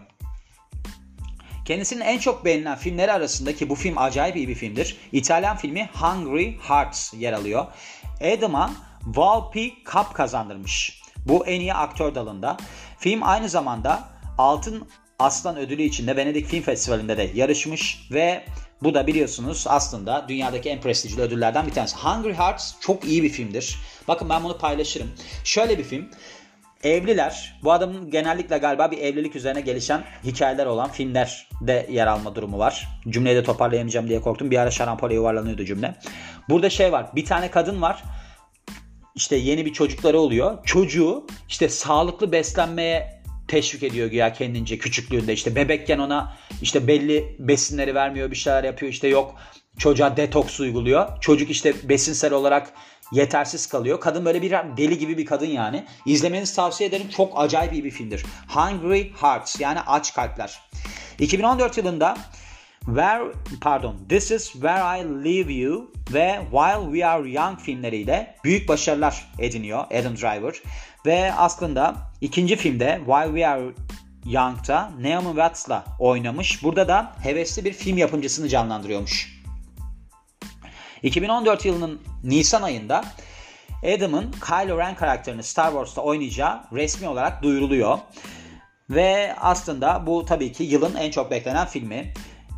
Kendisinin 1.66 2.02
en 2.02 2.20
çok 2.20 2.46
beğenilen 2.46 2.78
filmleri 2.78 3.12
arasındaki 3.12 3.70
bu 3.70 3.76
film 3.76 3.98
acayip 3.98 4.36
iyi 4.36 4.48
bir 4.48 4.56
filmdir. 4.56 4.98
İtalyan 5.12 5.58
filmi 5.58 5.90
Hungry 5.94 6.58
Hearts 6.62 7.14
yer 7.14 7.34
alıyor. 7.34 7.66
Adam'a 8.22 8.74
Volpe 9.06 9.70
Cup 9.92 10.14
kazandırmış. 10.14 11.02
Bu 11.26 11.46
en 11.46 11.60
iyi 11.60 11.74
aktör 11.74 12.16
dalında. 12.16 12.58
Film 12.98 13.24
aynı 13.24 13.50
zamanda 13.50 14.04
Altın 14.38 14.88
Aslan 15.20 15.58
ödülü 15.58 15.82
için 15.82 16.08
de 16.08 16.16
Venedik 16.16 16.48
Film 16.48 16.62
Festivali'nde 16.62 17.18
de 17.18 17.32
yarışmış 17.36 18.08
ve 18.12 18.46
bu 18.84 18.94
da 18.94 19.08
biliyorsunuz 19.08 19.66
aslında 19.70 20.26
dünyadaki 20.30 20.70
en 20.70 20.82
prestijli 20.82 21.22
ödüllerden 21.22 21.68
bir 21.68 21.72
tanesi. 21.72 21.96
Hungry 21.96 22.34
Hearts 22.34 22.74
çok 22.80 23.06
iyi 23.06 23.24
bir 23.24 23.30
filmdir. 23.30 23.78
Bakın 24.08 24.30
ben 24.30 24.44
bunu 24.44 24.58
paylaşırım. 24.58 25.08
Şöyle 25.44 25.78
bir 25.78 25.84
film. 25.84 26.10
Evliler, 26.84 27.60
bu 27.64 27.72
adamın 27.72 28.12
genellikle 28.12 28.58
galiba 28.58 28.92
bir 28.92 28.98
evlilik 28.98 29.36
üzerine 29.36 29.62
gelişen 29.62 30.04
hikayeler 30.24 30.66
olan 30.66 30.92
filmlerde 30.92 31.88
yer 31.92 32.08
alma 32.08 32.36
durumu 32.36 32.60
var. 32.60 32.88
Cümleyi 33.10 33.36
de 33.36 33.44
toparlayamayacağım 33.44 34.10
diye 34.10 34.22
korktum. 34.22 34.52
Bir 34.52 34.58
ara 34.58 34.72
şarampole 34.72 35.14
yuvarlanıyordu 35.14 35.66
cümle. 35.66 35.96
Burada 36.50 36.70
şey 36.70 36.92
var, 36.92 37.06
bir 37.16 37.26
tane 37.26 37.52
kadın 37.52 37.82
var. 37.82 38.04
İşte 39.16 39.36
yeni 39.36 39.66
bir 39.66 39.74
çocukları 39.74 40.20
oluyor. 40.20 40.66
Çocuğu 40.66 41.28
işte 41.50 41.70
sağlıklı 41.70 42.32
beslenmeye 42.32 43.22
teşvik 43.48 43.84
ediyor 43.84 44.08
güya 44.08 44.34
kendince 44.34 44.78
küçüklüğünde. 44.78 45.34
işte 45.34 45.56
bebekken 45.56 46.00
ona 46.00 46.38
işte 46.62 46.88
belli 46.88 47.36
besinleri 47.40 47.96
vermiyor, 47.96 48.32
bir 48.32 48.36
şeyler 48.36 48.64
yapıyor. 48.64 48.92
işte 48.92 49.08
yok 49.08 49.36
çocuğa 49.78 50.18
detoks 50.18 50.60
uyguluyor. 50.60 51.22
Çocuk 51.22 51.50
işte 51.50 51.74
besinsel 51.84 52.34
olarak 52.34 52.74
yetersiz 53.12 53.68
kalıyor. 53.68 54.00
Kadın 54.00 54.26
böyle 54.26 54.42
bir 54.42 54.52
deli 54.52 54.98
gibi 54.98 55.18
bir 55.18 55.26
kadın 55.26 55.46
yani. 55.46 55.86
İzlemenizi 56.06 56.56
tavsiye 56.56 56.90
ederim. 56.90 57.10
Çok 57.18 57.34
acayip 57.36 57.74
iyi 57.74 57.84
bir 57.84 57.92
filmdir. 57.92 58.26
Hungry 58.48 59.12
Hearts 59.22 59.60
yani 59.60 59.80
aç 59.80 60.14
kalpler. 60.14 60.62
2014 61.20 61.78
yılında 61.78 62.18
Where 62.86 63.32
pardon 63.62 63.96
This 64.10 64.32
is 64.32 64.52
Where 64.52 64.84
I 64.84 65.04
Leave 65.04 65.54
You 65.54 65.92
ve 66.14 66.40
While 66.52 66.86
We 66.92 67.06
Are 67.06 67.30
Young 67.30 67.60
filmleriyle 67.60 68.36
büyük 68.44 68.70
başarılar 68.70 69.28
ediniyor 69.40 69.86
Adam 69.92 70.18
Driver. 70.18 70.62
Ve 71.06 71.34
aslında 71.34 71.96
ikinci 72.22 72.56
filmde 72.56 73.02
While 73.06 73.26
We 73.26 73.48
Are 73.48 73.64
Young'ta 74.26 74.92
Naomi 75.02 75.28
Watts'la 75.28 75.86
oynamış. 76.00 76.64
Burada 76.64 76.88
da 76.88 77.12
hevesli 77.24 77.66
bir 77.66 77.74
film 77.74 77.98
yapımcısını 77.98 78.50
canlandırıyormuş. 78.50 79.42
2014 81.04 81.66
yılının 81.66 82.02
Nisan 82.24 82.62
ayında 82.62 83.06
Adam'ın 83.96 84.32
Kylo 84.32 84.78
Ren 84.78 84.96
karakterini 84.96 85.44
Star 85.44 85.72
Wars'ta 85.72 86.02
oynayacağı 86.02 86.62
resmi 86.74 87.08
olarak 87.08 87.44
duyuruluyor. 87.44 87.98
Ve 88.90 89.36
aslında 89.42 90.08
bu 90.08 90.26
tabii 90.26 90.52
ki 90.52 90.64
yılın 90.64 90.96
en 90.96 91.12
çok 91.12 91.32
beklenen 91.32 91.68
filmi. 91.68 92.14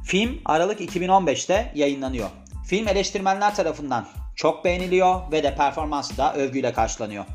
Film 0.07 0.41
Aralık 0.45 0.81
2015'te 0.81 1.71
yayınlanıyor. 1.75 2.29
Film 2.67 2.87
eleştirmenler 2.87 3.55
tarafından 3.55 4.07
çok 4.35 4.65
beğeniliyor 4.65 5.31
ve 5.31 5.43
de 5.43 5.55
performansı 5.55 6.17
da 6.17 6.33
övgüyle 6.33 6.73
karşılanıyor. 6.73 7.25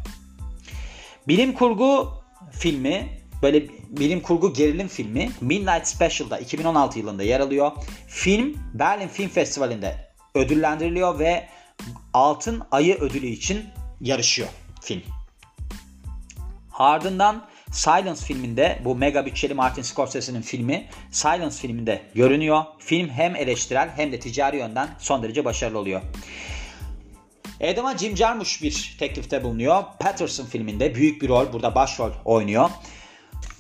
Bilim 1.29 1.53
kurgu 1.53 2.09
filmi 2.51 3.21
böyle 3.43 3.69
bilim 3.89 4.21
kurgu 4.21 4.53
gerilim 4.53 4.89
filmi 4.89 5.31
Midnight 5.41 5.87
Special'da 5.87 6.39
2016 6.39 6.99
yılında 6.99 7.23
yer 7.23 7.41
alıyor. 7.41 7.73
Film 8.07 8.57
Berlin 8.75 9.09
Film 9.09 9.29
Festivali'nde 9.29 10.09
ödüllendiriliyor 10.35 11.19
ve 11.19 11.49
Altın 12.15 12.63
Ayı 12.71 12.95
ödülü 12.95 13.27
için 13.27 13.65
yarışıyor 14.01 14.49
film. 14.81 15.03
Ardından 16.73 17.45
Silence 17.73 18.25
filminde 18.25 18.79
bu 18.85 18.95
mega 18.95 19.27
bütçeli 19.27 19.55
Martin 19.55 19.83
Scorsese'nin 19.83 20.43
filmi 20.43 20.87
Silence 21.11 21.57
filminde 21.57 22.03
görünüyor. 22.15 22.65
Film 22.79 23.09
hem 23.09 23.37
eleştirel 23.37 23.91
hem 23.97 24.13
de 24.13 24.21
ticari 24.21 24.57
yönden 24.57 24.89
son 24.99 25.23
derece 25.23 25.45
başarılı 25.45 25.79
oluyor. 25.79 26.03
Adam'a 27.63 27.99
Jim 27.99 28.17
Jarmusch 28.17 28.63
bir 28.63 28.97
teklifte 28.99 29.45
bulunuyor. 29.45 29.85
Patterson 30.01 30.47
filminde 30.47 30.95
büyük 30.95 31.23
bir 31.23 31.29
rol 31.29 31.53
burada 31.53 31.75
başrol 31.75 32.11
oynuyor. 32.25 32.71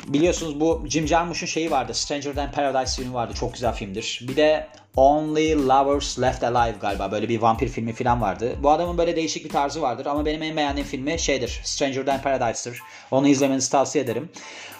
Biliyorsunuz 0.09 0.61
bu 0.61 0.85
Jim 0.88 1.06
Jarmusch'un 1.06 1.47
şeyi 1.47 1.71
vardı. 1.71 1.94
Stranger 1.94 2.35
Than 2.35 2.52
Paradise 2.52 3.02
filmi 3.02 3.14
vardı. 3.14 3.35
Çok 3.35 3.54
güzel 3.54 3.75
filmdir. 3.75 4.21
Bir 4.28 4.37
de 4.37 4.68
Only 4.97 5.68
Lovers 5.68 6.21
Left 6.21 6.44
Alive 6.44 6.78
galiba. 6.80 7.12
Böyle 7.12 7.28
bir 7.28 7.38
vampir 7.42 7.68
filmi 7.68 7.92
falan 7.92 8.21
vardı. 8.21 8.56
Bu 8.62 8.71
adamın 8.71 8.99
böyle 8.99 9.16
değişik 9.16 9.44
bir 9.44 9.50
tarzı 9.50 9.82
vardır. 9.82 10.06
Ama 10.06 10.26
benim 10.26 10.42
en 10.42 10.56
beğendiğim 10.56 10.88
filmi 10.88 11.18
şeydir. 11.18 11.61
Stranger 11.64 12.06
Than 12.06 12.23
Paradise'dır. 12.23 12.78
Onu 13.11 13.28
izlemenizi 13.28 13.71
tavsiye 13.71 14.04
ederim. 14.04 14.30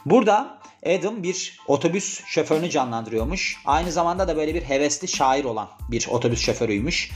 Burada 0.07 0.63
Adam 0.87 1.23
bir 1.23 1.59
otobüs 1.67 2.21
şoförünü 2.27 2.71
canlandırıyormuş. 2.71 3.57
Aynı 3.65 3.93
zamanda 3.93 4.29
da 4.29 4.37
böyle 4.37 4.55
bir 4.55 4.63
hevesli 4.63 5.09
şair 5.09 5.45
olan 5.45 5.69
bir 5.91 6.07
otobüs 6.11 6.41
şoförüymüş. 6.41 7.11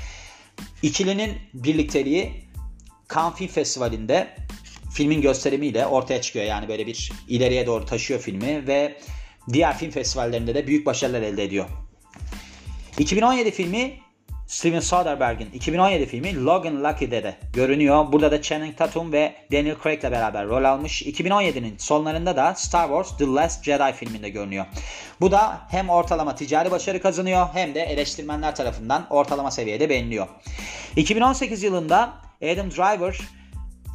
İkilinin 0.82 1.38
birlikteliği 1.54 2.32
Cannes 3.14 3.38
Film 3.38 3.48
Festivali'nde 3.48 4.36
filmin 4.96 5.20
gösterimiyle 5.20 5.86
ortaya 5.86 6.22
çıkıyor. 6.22 6.44
Yani 6.44 6.68
böyle 6.68 6.86
bir 6.86 7.12
ileriye 7.28 7.66
doğru 7.66 7.84
taşıyor 7.84 8.20
filmi 8.20 8.66
ve 8.66 8.96
diğer 9.52 9.78
film 9.78 9.90
festivallerinde 9.90 10.54
de 10.54 10.66
büyük 10.66 10.86
başarılar 10.86 11.22
elde 11.22 11.44
ediyor. 11.44 11.66
2017 12.98 13.50
filmi 13.50 13.92
Steven 14.46 14.80
Soderbergh'in 14.80 15.50
2017 15.54 16.06
filmi 16.06 16.44
Logan 16.44 16.84
Lucky'de 16.84 17.22
de 17.22 17.36
görünüyor. 17.52 18.12
Burada 18.12 18.30
da 18.30 18.42
Channing 18.42 18.76
Tatum 18.76 19.12
ve 19.12 19.34
Daniel 19.52 19.76
Craig 19.82 20.00
ile 20.00 20.10
beraber 20.10 20.46
rol 20.46 20.64
almış. 20.64 21.02
2017'nin 21.02 21.78
sonlarında 21.78 22.36
da 22.36 22.54
Star 22.54 22.88
Wars 22.88 23.18
The 23.18 23.26
Last 23.26 23.64
Jedi 23.64 23.92
filminde 23.92 24.28
görünüyor. 24.28 24.66
Bu 25.20 25.30
da 25.30 25.60
hem 25.70 25.88
ortalama 25.88 26.34
ticari 26.34 26.70
başarı 26.70 27.02
kazanıyor 27.02 27.46
hem 27.54 27.74
de 27.74 27.80
eleştirmenler 27.80 28.56
tarafından 28.56 29.06
ortalama 29.10 29.50
seviyede 29.50 29.88
beğeniliyor. 29.88 30.26
2018 30.96 31.62
yılında 31.62 32.12
Adam 32.42 32.70
Driver 32.70 33.20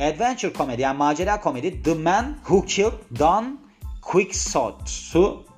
adventure 0.02 0.54
komedi 0.54 0.82
yani 0.82 0.98
macera 0.98 1.40
komedi 1.40 1.84
The 1.84 1.94
Man 1.94 2.36
Who 2.46 2.66
Killed 2.66 3.20
Don 3.20 3.60
Quixote'u 4.02 5.52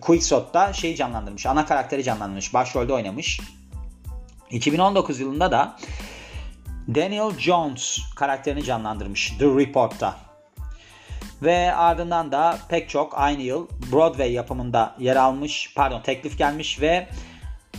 Quickshot'ta 0.00 0.72
şeyi 0.72 0.96
canlandırmış. 0.96 1.46
Ana 1.46 1.66
karakteri 1.66 2.04
canlandırmış. 2.04 2.54
Başrolde 2.54 2.92
oynamış. 2.92 3.40
2019 4.50 5.20
yılında 5.20 5.52
da 5.52 5.76
Daniel 6.88 7.38
Jones 7.38 7.98
karakterini 8.16 8.64
canlandırmış 8.64 9.32
The 9.38 9.46
Report'ta. 9.46 10.16
Ve 11.42 11.74
ardından 11.74 12.32
da 12.32 12.58
pek 12.68 12.88
çok 12.88 13.18
aynı 13.18 13.42
yıl 13.42 13.68
Broadway 13.92 14.32
yapımında 14.32 14.96
yer 14.98 15.16
almış, 15.16 15.72
pardon 15.76 16.00
teklif 16.00 16.38
gelmiş 16.38 16.80
ve 16.80 17.08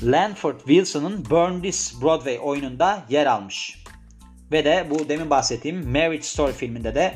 Lanford 0.03 0.57
Wilson'ın 0.57 1.25
Burn 1.29 1.62
This 1.62 2.01
Broadway 2.01 2.39
oyununda 2.41 3.03
yer 3.09 3.25
almış. 3.25 3.82
Ve 4.51 4.65
de 4.65 4.88
bu 4.89 5.09
demin 5.09 5.29
bahsettiğim 5.29 5.91
Marriage 5.91 6.21
Story 6.21 6.53
filminde 6.53 6.95
de 6.95 7.13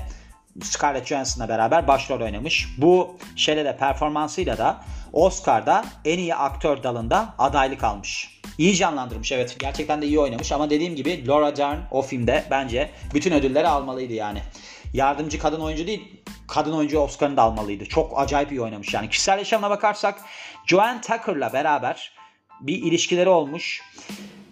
Scarlett 0.63 1.07
Johansson'la 1.07 1.50
beraber 1.50 1.88
başrol 1.88 2.22
oynamış. 2.22 2.67
Bu 2.77 3.17
şeyle 3.36 3.65
de 3.65 3.77
performansıyla 3.77 4.57
da 4.57 4.84
Oscar'da 5.13 5.86
en 6.05 6.17
iyi 6.17 6.36
aktör 6.36 6.84
dalında 6.84 7.34
adaylık 7.38 7.84
almış. 7.84 8.41
İyi 8.57 8.75
canlandırmış 8.75 9.31
evet 9.31 9.55
gerçekten 9.60 10.01
de 10.01 10.05
iyi 10.05 10.19
oynamış 10.19 10.51
ama 10.51 10.69
dediğim 10.69 10.96
gibi 10.96 11.27
Laura 11.27 11.55
Dern 11.55 11.77
o 11.91 12.01
filmde 12.01 12.43
bence 12.51 12.89
bütün 13.13 13.31
ödülleri 13.31 13.67
almalıydı 13.67 14.13
yani. 14.13 14.41
Yardımcı 14.93 15.39
kadın 15.39 15.62
oyuncu 15.62 15.88
değil 15.88 16.22
kadın 16.48 16.74
oyuncu 16.74 17.00
Oscar'ını 17.00 17.38
da 17.38 17.41
almalıydı. 17.41 17.86
Çok 17.86 18.19
acayip 18.19 18.51
iyi 18.51 18.62
oynamış 18.62 18.93
yani. 18.93 19.10
Kişisel 19.10 19.38
yaşamına 19.38 19.69
bakarsak 19.69 20.22
Joanne 20.65 21.01
Tucker'la 21.01 21.53
beraber 21.53 22.12
bir 22.62 22.84
ilişkileri 22.84 23.29
olmuş 23.29 23.81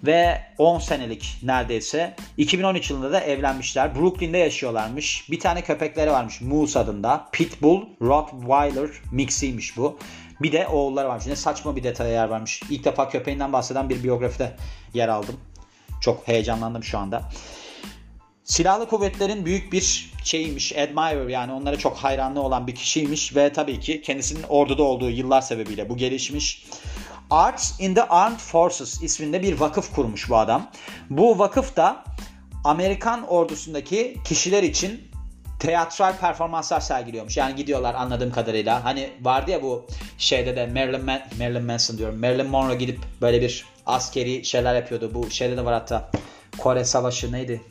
ve 0.06 0.42
10 0.58 0.80
senelik 0.80 1.38
neredeyse. 1.44 2.16
2013 2.38 2.90
yılında 2.90 3.12
da 3.12 3.20
evlenmişler. 3.20 3.96
Brooklyn'de 3.96 4.38
yaşıyorlarmış. 4.38 5.32
Bir 5.32 5.40
tane 5.40 5.62
köpekleri 5.62 6.12
varmış 6.12 6.42
Moose 6.42 6.80
adında. 6.80 7.30
Pitbull 7.32 7.82
Rottweiler 8.02 8.90
mixiymiş 9.12 9.78
bu. 9.78 10.00
Bir 10.42 10.52
de 10.52 10.68
oğulları 10.68 11.08
varmış. 11.08 11.28
Ne 11.28 11.36
saçma 11.36 11.76
bir 11.76 11.84
detaya 11.84 12.12
yer 12.12 12.28
varmış. 12.28 12.62
İlk 12.70 12.86
defa 12.86 13.10
köpeğinden 13.10 13.54
bahseden 13.54 13.90
bir 13.90 14.04
biyografide 14.04 14.56
yer 14.94 15.08
aldım. 15.08 15.36
Çok 16.02 16.28
heyecanlandım 16.28 16.84
şu 16.84 16.98
anda. 16.98 17.22
Silahlı 18.44 18.88
kuvvetlerin 18.88 19.46
büyük 19.46 19.74
bir 19.74 20.12
şeyiymiş, 20.24 20.78
admirer 20.78 21.28
yani 21.28 21.52
onlara 21.52 21.78
çok 21.78 21.98
hayranlı 21.98 22.42
olan 22.42 22.68
bir 22.68 22.76
kişiymiş 22.76 23.36
ve 23.36 23.54
tabii 23.54 23.80
ki 23.80 24.02
kendisinin 24.02 24.44
orduda 24.44 24.84
olduğu 24.84 25.10
yıllar 25.10 25.42
sebebiyle 25.42 25.90
bu 25.90 25.98
gelişmiş. 25.98 26.66
Arts 27.30 27.80
in 27.80 27.96
the 27.96 28.04
Armed 28.04 28.40
Forces 28.40 29.04
isminde 29.04 29.42
bir 29.42 29.60
vakıf 29.60 29.96
kurmuş 29.96 30.30
bu 30.30 30.38
adam. 30.38 30.72
Bu 31.10 31.40
vakıf 31.40 31.76
da 31.76 32.04
Amerikan 32.64 33.28
ordusundaki 33.28 34.18
kişiler 34.26 34.64
için 34.64 35.02
teatral 35.60 36.18
performanslar 36.18 36.80
sergiliyormuş. 36.80 37.38
Yani 37.38 37.56
gidiyorlar 37.56 37.96
anladığım 37.96 38.32
kadarıyla. 38.32 38.84
Hani 38.84 39.10
vardı 39.22 39.52
ya 39.52 39.64
bu 39.64 39.86
şeyde 40.18 40.56
de 40.56 40.68
Marilyn, 40.68 41.06
Man 41.06 41.20
Marilyn 41.40 41.64
Manson 41.64 41.98
diyorum. 41.98 42.20
Marilyn 42.20 42.48
Monroe 42.48 42.76
gidip 42.76 43.00
böyle 43.22 43.42
bir 43.42 43.66
askeri 43.86 44.46
şeyler 44.46 44.76
yapıyordu. 44.76 45.12
Bu 45.14 45.30
şeyde 45.30 45.58
de 45.58 45.66
var 45.66 45.74
hatta 45.74 46.12
Kore 46.58 46.86
Savaşı 46.86 47.32
neydi? 47.32 47.62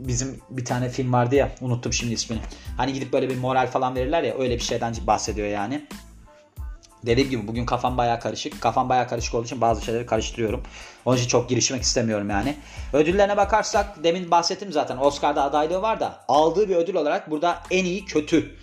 bizim 0.00 0.40
bir 0.50 0.64
tane 0.64 0.88
film 0.88 1.12
vardı 1.12 1.34
ya 1.34 1.52
unuttum 1.60 1.92
şimdi 1.92 2.14
ismini. 2.14 2.40
Hani 2.76 2.92
gidip 2.92 3.12
böyle 3.12 3.30
bir 3.30 3.36
moral 3.36 3.66
falan 3.66 3.94
verirler 3.94 4.22
ya 4.22 4.38
öyle 4.38 4.54
bir 4.54 4.62
şeyden 4.62 4.94
bahsediyor 5.06 5.48
yani. 5.48 5.86
Dediğim 7.06 7.30
gibi 7.30 7.48
bugün 7.48 7.66
kafam 7.66 7.96
baya 7.96 8.18
karışık. 8.18 8.60
Kafam 8.60 8.88
baya 8.88 9.06
karışık 9.06 9.34
olduğu 9.34 9.44
için 9.44 9.60
bazı 9.60 9.84
şeyleri 9.84 10.06
karıştırıyorum. 10.06 10.62
Onun 11.04 11.16
için 11.16 11.28
çok 11.28 11.48
girişmek 11.48 11.82
istemiyorum 11.82 12.30
yani. 12.30 12.56
Ödüllerine 12.92 13.36
bakarsak 13.36 14.04
demin 14.04 14.30
bahsettim 14.30 14.72
zaten. 14.72 14.96
Oscar'da 14.96 15.42
adaylığı 15.42 15.82
var 15.82 16.00
da 16.00 16.24
aldığı 16.28 16.68
bir 16.68 16.76
ödül 16.76 16.94
olarak 16.94 17.30
burada 17.30 17.62
en 17.70 17.84
iyi 17.84 18.04
kötü 18.04 18.56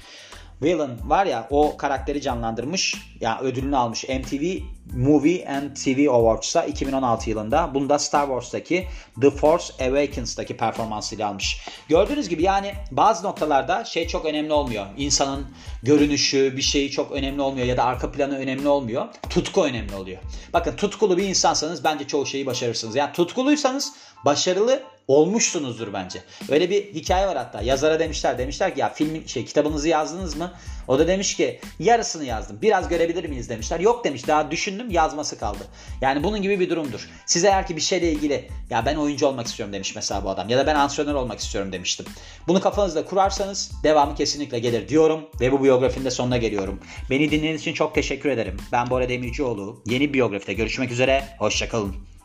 Villain 0.62 1.10
var 1.10 1.26
ya 1.26 1.48
o 1.50 1.78
karakteri 1.78 2.22
canlandırmış. 2.22 2.96
Ya 2.96 3.30
yani 3.30 3.42
ödülünü 3.42 3.78
almış 3.78 4.04
MTV 4.04 4.58
Movie 4.96 5.48
and 5.48 5.76
TV 5.76 6.10
Awards'a 6.10 6.64
2016 6.64 7.30
yılında. 7.30 7.72
Bunu 7.74 7.90
da 7.90 8.00
Star 8.00 8.26
Wars'taki 8.28 8.88
The 9.22 9.30
Force 9.30 9.86
Awakens'taki 9.86 10.58
performansıyla 10.58 11.28
almış. 11.28 11.68
Gördüğünüz 11.90 12.30
gibi 12.30 12.44
yani 12.44 12.74
bazı 12.92 13.28
noktalarda 13.28 13.86
şey 13.86 14.08
çok 14.08 14.26
önemli 14.26 14.54
olmuyor. 14.54 14.86
İnsanın 14.98 15.48
görünüşü 15.84 16.58
bir 16.58 16.62
şeyi 16.62 16.92
çok 16.92 17.12
önemli 17.12 17.42
olmuyor 17.42 17.68
ya 17.68 17.78
da 17.78 17.84
arka 17.84 18.12
planı 18.12 18.38
önemli 18.38 18.68
olmuyor. 18.68 19.06
Tutku 19.30 19.64
önemli 19.64 19.96
oluyor. 19.96 20.18
Bakın 20.54 20.76
tutkulu 20.76 21.18
bir 21.18 21.24
insansanız 21.24 21.84
bence 21.84 22.08
çoğu 22.08 22.26
şeyi 22.26 22.46
başarırsınız. 22.46 22.96
Yani 22.96 23.12
tutkuluysanız 23.14 23.94
başarılı 24.26 24.84
olmuşsunuzdur 25.08 25.94
bence. 25.94 26.24
Öyle 26.50 26.70
bir 26.70 26.94
hikaye 26.94 27.28
var 27.28 27.38
hatta. 27.38 27.62
Yazara 27.62 28.00
demişler 28.00 28.38
demişler 28.38 28.74
ki 28.74 28.80
ya 28.80 28.90
film 28.90 29.28
şey 29.28 29.46
kitabınızı 29.46 29.88
yazdınız 29.88 30.36
mı? 30.36 30.54
O 30.88 31.00
da 31.00 31.08
demiş 31.08 31.36
ki 31.36 31.60
yarısını 31.80 32.26
yazdım. 32.26 32.60
Biraz 32.62 32.90
görebilir 32.90 33.30
miyiz 33.30 33.50
demişler. 33.50 33.80
Yok 33.80 34.04
demiş 34.04 34.28
daha 34.28 34.52
düşündüm 34.52 34.92
yazması 34.92 35.40
kaldı. 35.40 35.68
Yani 36.02 36.24
bunun 36.24 36.42
gibi 36.42 36.60
bir 36.60 36.70
durumdur. 36.70 37.10
Siz 37.26 37.46
eğer 37.46 37.68
ki 37.68 37.76
bir 37.76 37.82
şeyle 37.82 38.12
ilgili 38.12 38.50
ya 38.70 38.86
ben 38.86 38.96
oyuncu 38.96 39.28
olmak 39.28 39.48
istiyorum 39.48 39.74
demiş 39.74 39.96
mesela 39.96 40.24
bu 40.24 40.30
adam. 40.30 40.50
Ya 40.50 40.58
da 40.58 40.68
ben 40.68 40.76
antrenör 40.76 41.14
olmak 41.14 41.40
istiyorum 41.40 41.72
demiştim. 41.72 42.06
Bunu 42.48 42.62
kafanızda 42.62 43.06
kurarsanız 43.06 43.72
devamı 43.84 44.16
kesinlikle 44.16 44.60
gelir 44.60 44.90
diyorum. 44.90 45.30
Ve 45.42 45.52
bu 45.52 45.64
biyografinin 45.64 46.06
de 46.06 46.12
sonuna 46.12 46.38
geliyorum. 46.38 46.80
Beni 47.10 47.32
dinlediğiniz 47.32 47.62
için 47.62 47.74
çok 47.74 47.96
teşekkür 47.96 48.30
ederim. 48.30 48.58
Ben 48.72 48.90
Bora 48.90 49.10
Demircioğlu. 49.10 49.84
Yeni 49.86 50.14
biyografide 50.14 50.54
görüşmek 50.54 50.92
üzere. 50.92 51.24
Hoşçakalın. 51.40 52.17